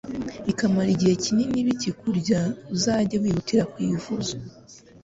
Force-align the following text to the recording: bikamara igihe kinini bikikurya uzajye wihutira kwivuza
bikamara 0.45 0.89
igihe 0.95 1.15
kinini 1.23 1.57
bikikurya 1.67 2.39
uzajye 2.75 3.15
wihutira 3.21 3.63
kwivuza 3.73 4.33